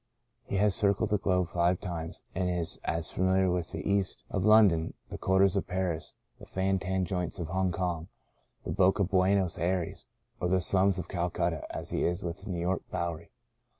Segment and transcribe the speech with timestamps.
[0.45, 4.37] He has circled the globe five times and is as familiar with the East End
[4.37, 8.07] of London, the Quartier of Paris, the fan tan joints of Hong Kong,
[8.63, 10.07] the Boca of Buenos Ayres
[10.39, 13.29] or the slums of Calcutta as he is with the New York Bowery.